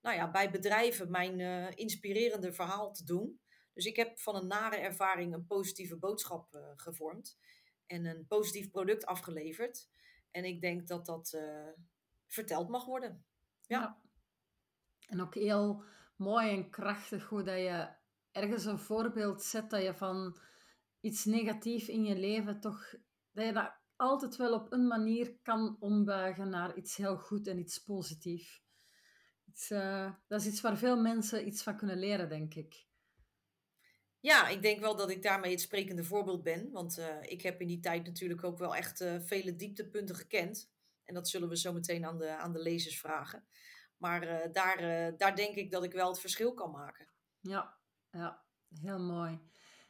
[0.00, 1.40] nou ja, bij bedrijven mijn
[1.76, 3.40] inspirerende verhaal te doen.
[3.72, 7.38] Dus ik heb van een nare ervaring een positieve boodschap gevormd.
[7.86, 9.88] En een positief product afgeleverd.
[10.30, 11.38] En ik denk dat dat
[12.26, 13.24] verteld mag worden.
[13.66, 13.80] Ja.
[13.80, 13.98] ja.
[15.06, 15.84] En ook heel
[16.16, 17.88] mooi en krachtig hoe dat je
[18.32, 20.38] ergens een voorbeeld zet dat je van
[21.00, 22.94] iets negatief in je leven toch,
[23.32, 27.58] dat je dat altijd wel op een manier kan ombuigen naar iets heel goed en
[27.58, 28.62] iets positiefs.
[29.68, 32.86] Uh, dat is iets waar veel mensen iets van kunnen leren, denk ik.
[34.20, 36.70] Ja, ik denk wel dat ik daarmee het sprekende voorbeeld ben.
[36.70, 40.72] Want uh, ik heb in die tijd natuurlijk ook wel echt uh, vele dieptepunten gekend.
[41.04, 43.46] En dat zullen we zo meteen aan de, aan de lezers vragen.
[43.96, 47.08] Maar daar, daar denk ik dat ik wel het verschil kan maken.
[47.40, 47.78] Ja,
[48.10, 48.44] ja
[48.80, 49.40] heel mooi.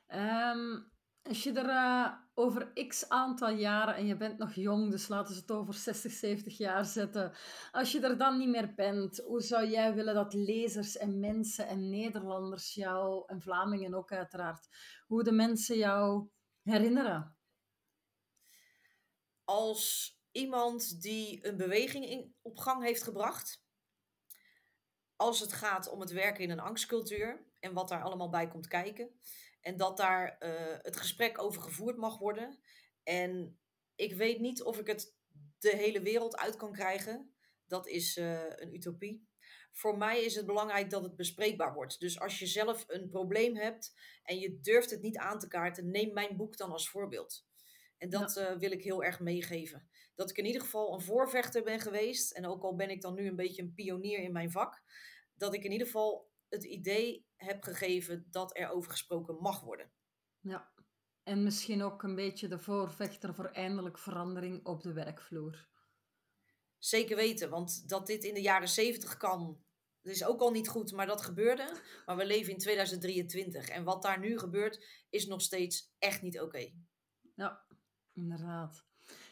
[0.08, 0.92] Um,
[1.28, 5.34] als je er uh, over x aantal jaren, en je bent nog jong, dus laten
[5.34, 7.32] we het over 60, 70 jaar zetten.
[7.72, 11.66] Als je er dan niet meer bent, hoe zou jij willen dat lezers en mensen
[11.66, 14.68] en Nederlanders jou, en Vlamingen ook uiteraard,
[15.06, 16.28] hoe de mensen jou
[16.62, 17.36] herinneren?
[19.44, 23.62] Als iemand die een beweging in, op gang heeft gebracht.
[25.16, 28.66] Als het gaat om het werken in een angstcultuur en wat daar allemaal bij komt
[28.66, 29.20] kijken.
[29.64, 32.58] En dat daar uh, het gesprek over gevoerd mag worden.
[33.02, 33.58] En
[33.94, 35.16] ik weet niet of ik het
[35.58, 37.34] de hele wereld uit kan krijgen.
[37.66, 39.28] Dat is uh, een utopie.
[39.72, 42.00] Voor mij is het belangrijk dat het bespreekbaar wordt.
[42.00, 45.90] Dus als je zelf een probleem hebt en je durft het niet aan te kaarten,
[45.90, 47.46] neem mijn boek dan als voorbeeld.
[47.98, 48.50] En dat ja.
[48.50, 52.32] uh, wil ik heel erg meegeven dat ik in ieder geval een voorvechter ben geweest.
[52.32, 54.82] En ook al ben ik dan nu een beetje een pionier in mijn vak.
[55.34, 59.90] Dat ik in ieder geval het idee heb gegeven dat er over gesproken mag worden.
[60.40, 60.72] Ja,
[61.22, 65.68] en misschien ook een beetje de voorvechter voor eindelijk verandering op de werkvloer.
[66.78, 69.64] Zeker weten, want dat dit in de jaren zeventig kan,
[70.04, 71.80] dat is ook al niet goed, maar dat gebeurde.
[72.06, 76.36] Maar we leven in 2023 en wat daar nu gebeurt, is nog steeds echt niet
[76.36, 76.44] oké.
[76.44, 76.74] Okay.
[77.34, 77.66] Ja,
[78.12, 78.86] inderdaad.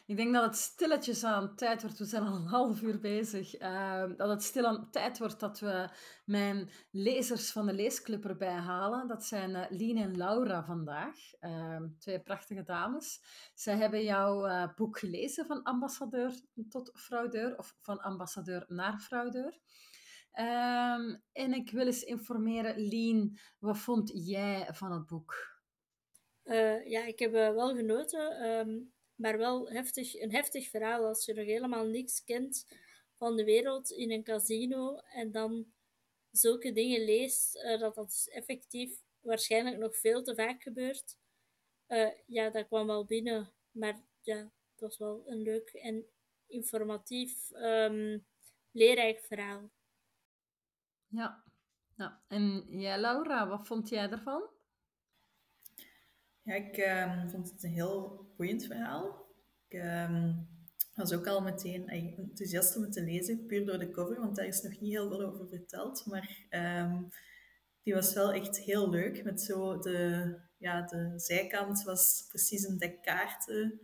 [0.05, 3.61] Ik denk dat het stilletjes aan tijd wordt, we zijn al een half uur bezig,
[3.61, 5.89] uh, dat het stil aan tijd wordt dat we
[6.25, 9.07] mijn lezers van de leesclub erbij halen.
[9.07, 13.21] Dat zijn uh, Lien en Laura vandaag, uh, twee prachtige dames.
[13.53, 19.59] Zij hebben jouw eh, boek gelezen, van ambassadeur tot fraudeur, of van ambassadeur naar fraudeur.
[20.31, 25.51] Ehm, en ik wil eens informeren, Lien, wat vond jij van het boek?
[26.43, 28.92] Uh, ja, ik heb wel genoten.
[29.15, 32.67] Maar wel heftig, een heftig verhaal als je nog helemaal niks kent
[33.17, 35.73] van de wereld in een casino en dan
[36.31, 41.17] zulke dingen leest, uh, dat dat effectief waarschijnlijk nog veel te vaak gebeurt.
[41.87, 43.53] Uh, ja, dat kwam wel binnen.
[43.71, 44.37] Maar ja,
[44.71, 46.05] het was wel een leuk en
[46.47, 48.25] informatief, um,
[48.71, 49.69] leerrijk verhaal.
[51.07, 51.43] Ja.
[51.95, 54.49] ja, en jij Laura, wat vond jij ervan?
[56.43, 59.25] Ja, ik um, vond het een heel boeiend verhaal.
[59.67, 60.47] Ik um,
[60.95, 64.45] was ook al meteen enthousiast om het te lezen, puur door de cover, want daar
[64.45, 66.05] is nog niet heel veel over verteld.
[66.05, 67.09] Maar um,
[67.83, 69.23] die was wel echt heel leuk.
[69.23, 73.79] Met zo de, ja, de zijkant was precies een dek kaarten.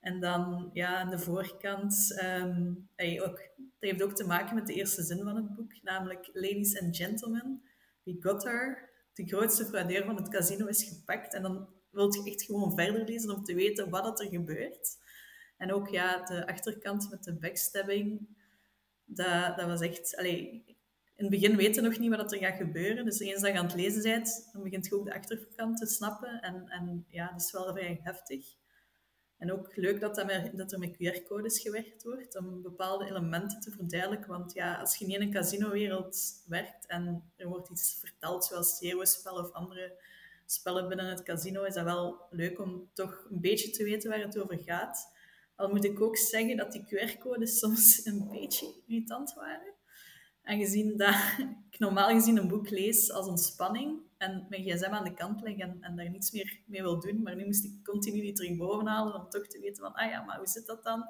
[0.00, 4.74] En dan ja, aan de voorkant, um, ook, dat heeft ook te maken met de
[4.74, 7.62] eerste zin van het boek, namelijk Ladies and Gentlemen,
[8.02, 8.90] we got her.
[9.12, 11.34] De grootste fraudeur van het casino is gepakt.
[11.34, 14.96] En dan wil je echt gewoon verder lezen om te weten wat er gebeurt.
[15.56, 18.28] En ook ja, de achterkant met de backstabbing,
[19.04, 20.16] dat, dat was echt...
[20.16, 20.64] Allee,
[21.18, 23.04] in het begin weet je nog niet wat er gaat gebeuren.
[23.04, 25.86] Dus eens dat je aan het lezen bent, dan begint je ook de achterkant te
[25.86, 26.40] snappen.
[26.40, 28.56] En, en ja, dat is wel vrij heftig.
[29.38, 33.60] En ook leuk dat, dat, met, dat er met QR-codes gewerkt wordt om bepaalde elementen
[33.60, 34.28] te verduidelijken.
[34.28, 38.76] Want ja, als je niet in een casino-wereld werkt en er wordt iets verteld zoals
[38.76, 40.00] Zero-spel of andere
[40.50, 44.20] spellen binnen het casino, is dat wel leuk om toch een beetje te weten waar
[44.20, 45.16] het over gaat.
[45.56, 49.74] Al moet ik ook zeggen dat die QR-codes soms een beetje irritant waren.
[50.42, 51.14] Aangezien dat
[51.70, 55.56] ik normaal gezien een boek lees als ontspanning en mijn gsm aan de kant leg
[55.56, 57.22] en, daar niets meer mee wil doen.
[57.22, 60.10] Maar nu moest ik continu die terug boven halen om toch te weten van, ah
[60.10, 61.04] ja, maar hoe zit dat dan?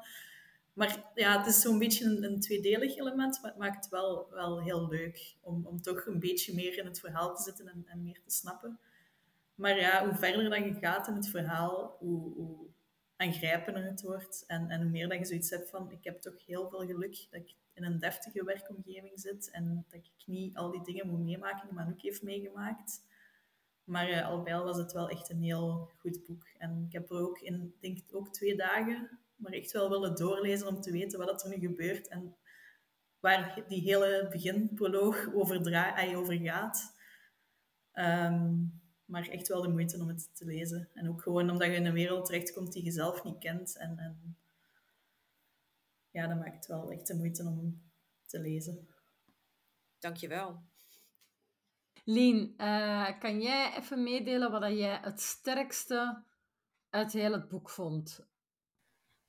[0.72, 4.28] Maar ja, het is zo'n beetje een, een, tweedelig element, maar het maakt het wel,
[4.30, 7.82] wel heel leuk om, om toch een beetje meer in het verhaal te zitten en,
[7.86, 8.78] en meer te snappen.
[9.58, 12.66] Maar ja, hoe verder dan je gaat in het verhaal, hoe, hoe
[13.16, 14.44] aangrijpender het wordt.
[14.46, 17.26] En, en hoe meer dat je zoiets hebt van, ik heb toch heel veel geluk
[17.30, 21.24] dat ik in een deftige werkomgeving zit en dat ik niet al die dingen moet
[21.24, 23.06] meemaken die Manouk heeft meegemaakt.
[23.84, 26.46] Maar uh, al bij al was het wel echt een heel goed boek.
[26.58, 30.66] En ik heb er ook in, denk ook twee dagen, maar echt wel willen doorlezen
[30.66, 32.36] om te weten wat er nu gebeurt en
[33.20, 36.96] waar die hele beginproloog over, over gaat.
[37.94, 38.77] Um,
[39.08, 40.88] maar echt wel de moeite om het te lezen.
[40.94, 43.76] En ook gewoon omdat je in een wereld terechtkomt die je zelf niet kent.
[43.76, 44.36] En, en
[46.10, 47.82] ja, dat maakt het wel echt de moeite om
[48.26, 48.88] te lezen.
[49.98, 50.62] Dankjewel.
[52.04, 56.22] Lien, uh, kan jij even meedelen wat jij het sterkste
[56.90, 58.26] uit heel het boek vond?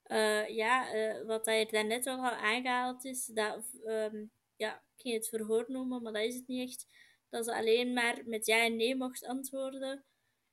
[0.05, 5.27] Uh, ja, uh, wat je daarnet al aangehaald is, dat, um, ja, ik ging het
[5.27, 6.87] verhoor noemen, maar dat is het niet echt
[7.29, 10.05] dat ze alleen maar met ja en nee mocht antwoorden.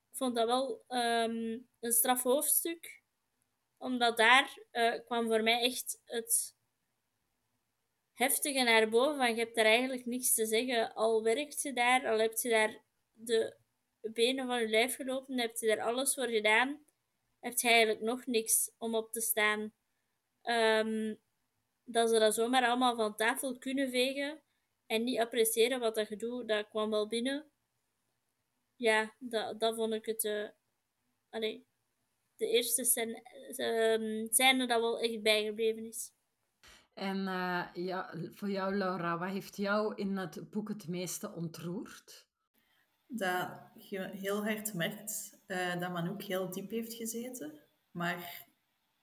[0.09, 3.01] Ik vond dat wel um, een straf hoofdstuk.
[3.77, 6.55] Omdat daar uh, kwam voor mij echt het
[8.13, 9.17] heftige naar boven.
[9.17, 10.93] Van je hebt daar eigenlijk niks te zeggen.
[10.93, 13.57] Al werkt je daar, al heb je daar de
[14.01, 16.85] benen van je lijf gelopen, heb je daar alles voor gedaan,
[17.39, 19.73] heb je eigenlijk nog niks om op te staan.
[20.43, 21.19] Um,
[21.83, 24.41] dat ze dat zomaar allemaal van tafel kunnen vegen
[24.87, 27.45] en niet appreciëren wat dat je doet, dat kwam wel binnen.
[28.75, 30.23] Ja, dat, dat vond ik het.
[30.23, 30.49] Uh,
[31.29, 31.67] allee,
[32.35, 36.11] de eerste scène, uh, scène dat wel echt bijgebleven is.
[36.93, 42.27] En uh, ja, voor jou, Laura, wat heeft jou in het boek het meeste ontroerd?
[43.07, 47.59] Dat je heel hard merkt uh, dat ook heel diep heeft gezeten.
[47.91, 48.45] Maar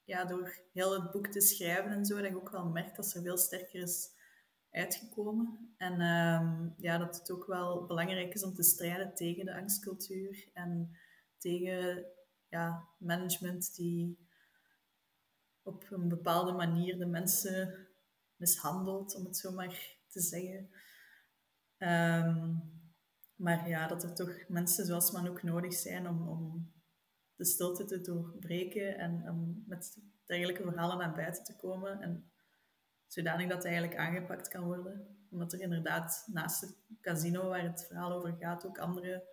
[0.05, 3.07] ja, door heel het boek te schrijven en zo, dat je ook wel merkt dat
[3.07, 4.14] ze veel sterker is
[4.75, 5.75] uitgekomen.
[5.77, 10.49] En um, ja, dat het ook wel belangrijk is om te strijden tegen de angstcultuur
[10.53, 10.97] en
[11.39, 12.05] tegen
[12.49, 14.29] ja, management die
[15.63, 17.87] op een bepaalde manier de mensen
[18.37, 20.71] mishandelt, om het zo maar te zeggen.
[21.79, 22.73] Um,
[23.37, 26.73] maar ja, dat er toch mensen zoals man ook nodig zijn om, om
[27.37, 32.01] de stilte te doorbreken en om met dergelijke verhalen naar buiten te komen.
[32.01, 32.33] En
[33.15, 35.07] zodanig dat eigenlijk aangepakt kan worden.
[35.31, 39.29] Omdat er inderdaad naast het casino waar het verhaal over gaat ook andere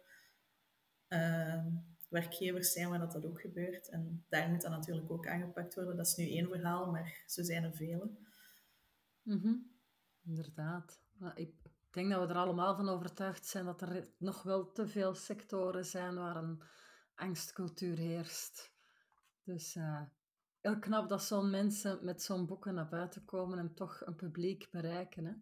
[1.10, 1.65] uh,
[2.10, 3.89] werkgevers zijn waar dat, dat ook gebeurt.
[3.89, 5.98] En daar moet dat natuurlijk ook aangepakt worden.
[5.98, 8.10] Dat is nu één verhaal, maar zo zijn er vele.
[9.22, 9.70] Mm
[10.24, 10.99] Inderdaad.
[11.36, 11.53] Ik
[11.89, 15.86] denk dat we er allemaal van overtuigd zijn dat er nog wel te veel sectoren
[15.86, 16.62] zijn waar een
[17.16, 18.72] angstcultuur heerst.
[19.43, 20.01] Dus uh,
[20.62, 24.68] heel knap dat zo'n mensen met zo'n boeken naar buiten komen en toch een publiek
[24.72, 25.26] bereiken.
[25.26, 25.34] Hè?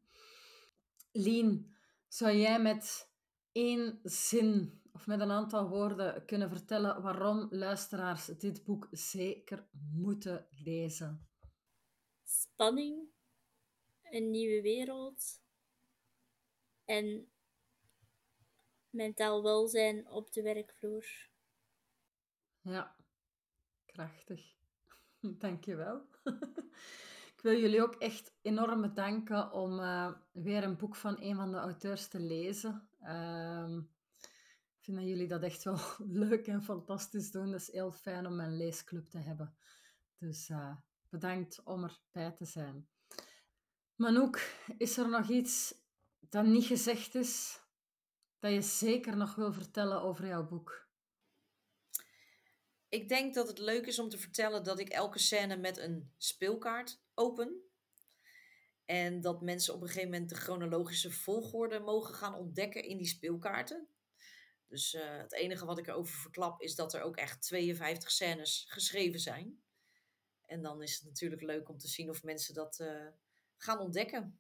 [1.11, 1.75] Lien,
[2.07, 3.11] zou jij met
[3.51, 10.47] één zin of met een aantal woorden kunnen vertellen waarom luisteraars dit boek zeker moeten
[10.49, 11.27] lezen?
[12.23, 13.07] Spanning,
[14.03, 15.41] een nieuwe wereld
[16.85, 17.31] en
[18.89, 21.29] mentaal welzijn op de werkvloer.
[22.61, 22.95] Ja,
[23.85, 24.58] krachtig.
[25.43, 26.01] Dankjewel.
[27.35, 31.51] Ik wil jullie ook echt enorm bedanken om uh, weer een boek van een van
[31.51, 32.89] de auteurs te lezen.
[33.01, 33.77] Uh,
[34.77, 35.79] ik vind dat jullie dat echt wel
[36.23, 37.51] leuk en fantastisch doen.
[37.51, 39.55] Het is heel fijn om een leesclub te hebben.
[40.17, 40.75] Dus uh,
[41.09, 42.87] bedankt om erbij te zijn.
[43.95, 45.75] Manouk, is er nog iets
[46.19, 47.61] dat niet gezegd is,
[48.39, 50.88] dat je zeker nog wil vertellen over jouw boek?
[52.89, 56.13] Ik denk dat het leuk is om te vertellen dat ik elke scène met een
[56.17, 57.63] speelkaart open.
[58.85, 63.07] En dat mensen op een gegeven moment de chronologische volgorde mogen gaan ontdekken in die
[63.07, 63.87] speelkaarten.
[64.67, 68.65] Dus uh, het enige wat ik erover verklap is dat er ook echt 52 scènes
[68.69, 69.61] geschreven zijn.
[70.45, 73.07] En dan is het natuurlijk leuk om te zien of mensen dat uh,
[73.57, 74.39] gaan ontdekken.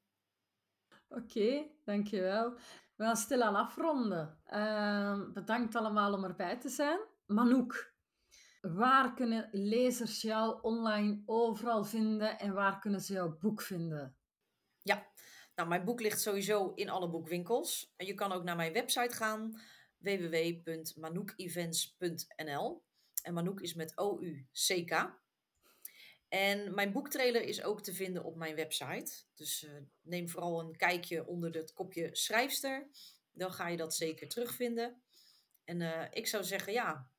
[1.07, 2.53] Oké, dankjewel.
[2.95, 4.39] We gaan stilaan afronden.
[4.53, 6.99] Uh, bedankt allemaal om erbij te zijn.
[7.25, 7.88] Manouk,
[8.61, 14.17] waar kunnen lezers jou online overal vinden en waar kunnen ze jouw boek vinden?
[14.81, 15.11] Ja,
[15.55, 17.93] nou, mijn boek ligt sowieso in alle boekwinkels.
[17.97, 19.61] Je kan ook naar mijn website gaan,
[19.97, 22.83] www.manoukevents.nl.
[23.21, 25.17] En Manouk is met O-U-C-K.
[26.27, 29.23] En mijn boektrailer is ook te vinden op mijn website.
[29.35, 32.89] Dus uh, neem vooral een kijkje onder het kopje schrijfster.
[33.31, 35.01] Dan ga je dat zeker terugvinden.
[35.63, 37.09] En uh, ik zou zeggen, ja,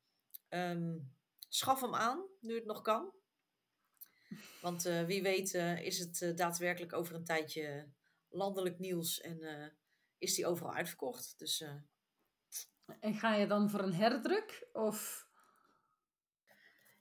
[0.49, 1.19] um,
[1.51, 3.13] schaf hem aan nu het nog kan.
[4.61, 7.93] Want uh, wie weet is het daadwerkelijk over een tijdje
[8.29, 9.73] landelijk nieuws en
[10.19, 11.39] is die overal uitverkocht.
[11.39, 11.65] Dus,
[13.01, 14.69] en ga je dan voor een herdruk?
[14.73, 15.29] Of...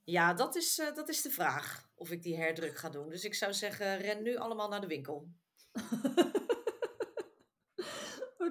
[0.04, 3.10] Ja, dat is, dat is de vraag of ik die herdruk ga doen.
[3.10, 5.32] Dus ik zou zeggen, ren nu allemaal naar de winkel.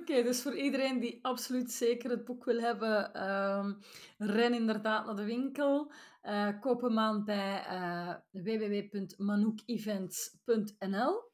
[0.01, 3.79] Oké, dus voor iedereen die absoluut zeker het boek wil hebben, um,
[4.19, 5.93] ren inderdaad naar de winkel.
[6.23, 11.27] Uh, koop hem aan bij uh, www.manoukevents.nl.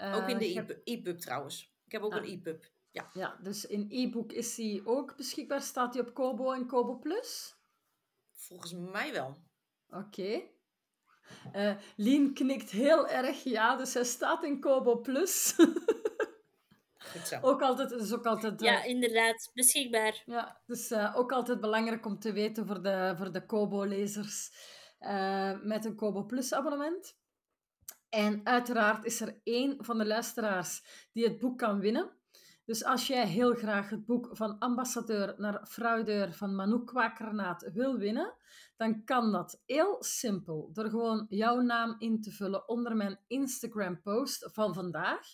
[0.00, 1.74] Uh, ook in de e-pub trouwens.
[1.84, 2.70] Ik heb ook een e-pub.
[2.90, 3.10] Ja.
[3.12, 5.62] ja, dus in e-book is hij ook beschikbaar.
[5.62, 7.58] Staat hij op Kobo en Kobo Plus?
[8.32, 9.42] Volgens mij wel.
[9.88, 10.42] Oké.
[11.56, 15.54] Uh, Lien knikt heel erg ja, dus hij staat in Kobo Plus.
[17.40, 18.62] ook altijd, is ook altijd...
[18.62, 20.22] Uh, ja, inderdaad, beschikbaar.
[20.26, 24.50] Ja, dus uh, ook altijd belangrijk om te weten voor de, voor de Kobo-lezers
[25.62, 27.18] met een Kobo Plus abonnement.
[28.08, 32.18] En uiteraard is er één van de luisteraars die het boek kan winnen.
[32.64, 37.96] Dus als jij heel graag het boek van ambassadeur naar fraudeur van Manouk Kwakernaat wil
[37.96, 38.34] winnen,
[38.76, 44.02] dan kan dat heel simpel door gewoon jouw naam in te vullen onder mijn Instagram
[44.02, 45.26] post van vandaag.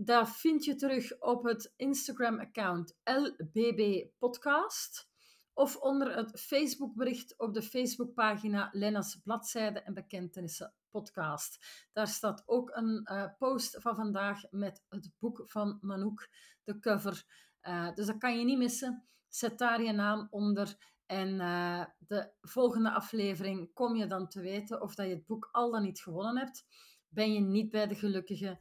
[0.00, 5.08] Dat vind je terug op het Instagram-account LBB Podcast
[5.52, 11.58] of onder het Facebookbericht op de Facebookpagina Lenna's Bladzijde en Bekentenissen podcast.
[11.92, 16.28] Daar staat ook een uh, post van vandaag met het boek van Manouk,
[16.64, 17.24] de cover.
[17.62, 19.08] Uh, dus dat kan je niet missen.
[19.28, 20.76] Zet daar je naam onder.
[21.06, 25.48] En uh, de volgende aflevering kom je dan te weten of dat je het boek
[25.52, 26.66] al dan niet gewonnen hebt.
[27.08, 28.58] Ben je niet bij de gelukkige,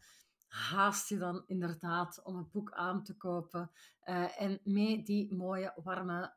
[0.48, 3.72] haast je dan inderdaad om het boek aan te kopen.
[4.38, 6.36] en mee die mooie, warme,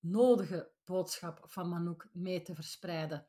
[0.00, 3.26] nodige boodschap van Manouk mee te verspreiden.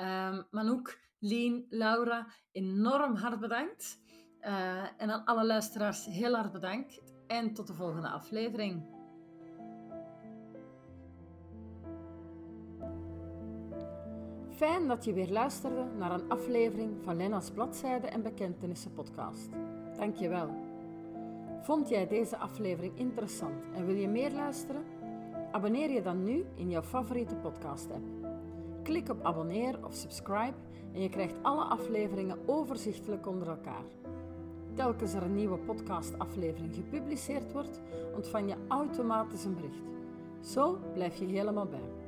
[0.00, 4.00] Um, Manouk, Lien, Laura, enorm hard bedankt.
[4.40, 7.02] Uh, en aan alle luisteraars heel hard bedankt.
[7.26, 9.01] En tot de volgende aflevering.
[14.62, 19.48] Fijn dat je weer luisterde naar een aflevering van Lena's Bladzijde en Bekentenissen podcast.
[19.96, 20.48] Dank je wel.
[21.62, 24.82] Vond jij deze aflevering interessant en wil je meer luisteren?
[25.52, 28.04] Abonneer je dan nu in jouw favoriete podcast-app.
[28.82, 30.56] Klik op abonneer of subscribe
[30.92, 33.84] en je krijgt alle afleveringen overzichtelijk onder elkaar.
[34.74, 37.80] Telkens er een nieuwe podcastaflevering gepubliceerd wordt,
[38.14, 39.82] ontvang je automatisch een bericht.
[40.40, 42.01] Zo blijf je helemaal bij.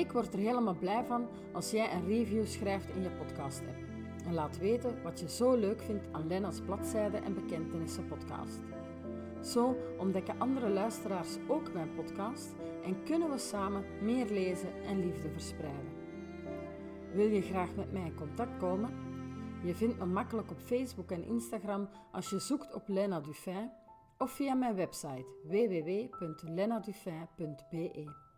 [0.00, 3.78] Ik word er helemaal blij van als jij een review schrijft in je podcast-app.
[4.26, 8.60] En laat weten wat je zo leuk vindt aan Lenna's Bladzijde en Bekentenissen podcast.
[9.42, 12.48] Zo ontdekken andere luisteraars ook mijn podcast
[12.84, 15.92] en kunnen we samen meer lezen en liefde verspreiden.
[17.12, 18.94] Wil je graag met mij in contact komen?
[19.62, 23.70] Je vindt me makkelijk op Facebook en Instagram als je zoekt op Lena Dufin
[24.18, 28.29] of via mijn website www.lenadufin.be.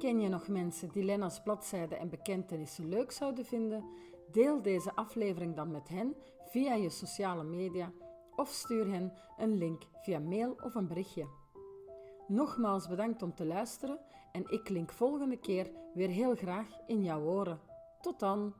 [0.00, 3.84] Ken je nog mensen die Lena's bladzijden en bekentenissen leuk zouden vinden?
[4.32, 7.92] Deel deze aflevering dan met hen via je sociale media
[8.36, 11.26] of stuur hen een link via mail of een berichtje.
[12.28, 13.98] Nogmaals bedankt om te luisteren
[14.32, 17.60] en ik klink volgende keer weer heel graag in jouw oren.
[18.00, 18.54] Tot dan!